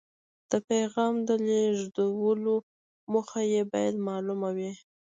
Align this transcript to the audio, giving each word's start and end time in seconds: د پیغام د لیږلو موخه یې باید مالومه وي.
د 0.51 0.53
پیغام 0.69 1.15
د 1.27 1.29
لیږلو 1.47 2.55
موخه 3.11 3.41
یې 3.53 3.61
باید 3.71 3.95
مالومه 4.07 4.49
وي. 4.57 4.71